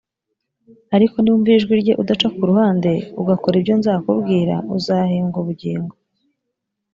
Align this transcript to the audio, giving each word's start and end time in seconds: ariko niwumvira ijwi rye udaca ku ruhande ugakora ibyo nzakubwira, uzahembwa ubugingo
ariko 0.95 1.15
niwumvira 1.17 1.57
ijwi 1.57 1.75
rye 1.81 1.93
udaca 2.01 2.27
ku 2.35 2.41
ruhande 2.49 2.91
ugakora 3.21 3.55
ibyo 3.57 3.73
nzakubwira, 3.79 4.55
uzahembwa 4.75 5.37
ubugingo 5.43 5.93